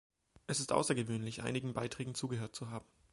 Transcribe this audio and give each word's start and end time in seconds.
Es 0.47 0.59
ist 0.59 0.71
außergewöhnlich, 0.71 1.43
einigen 1.43 1.75
Beiträgen 1.75 2.15
zugehört 2.15 2.55
zu 2.55 2.71
haben. 2.71 2.87